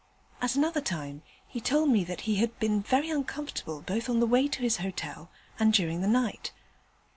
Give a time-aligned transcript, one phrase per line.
[0.41, 4.25] At another time he told me that he had been very uncomfortable both on the
[4.25, 6.51] way to his hotel and during the night.